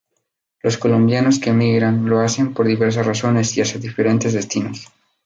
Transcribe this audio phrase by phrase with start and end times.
[0.63, 4.89] Los colombianos que emigran lo hacen por diversas razones y hacia diferentes destinos.